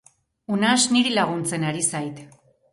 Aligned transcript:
Unax 0.55 0.87
niri 0.95 1.13
laguntzen 1.19 1.69
ari 1.71 1.87
zait. 1.95 2.27